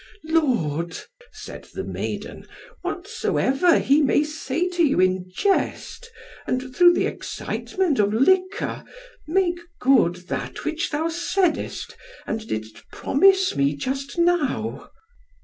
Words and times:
"Lord," 0.25 0.97
said 1.31 1.65
the 1.75 1.83
maiden, 1.83 2.47
"whatsoever 2.81 3.77
he 3.77 4.01
may 4.01 4.23
say 4.23 4.67
to 4.67 4.83
thee 4.97 5.05
in 5.05 5.29
jest, 5.31 6.09
and 6.47 6.75
through 6.75 6.93
the 6.93 7.05
excitement 7.05 7.99
of 7.99 8.11
liquor, 8.11 8.83
make 9.27 9.59
good 9.79 10.27
that 10.27 10.65
which 10.65 10.89
thou 10.89 11.07
saidest 11.07 11.95
and 12.25 12.47
didst 12.47 12.81
promise 12.91 13.55
me 13.55 13.75
just 13.75 14.17
now." 14.17 14.89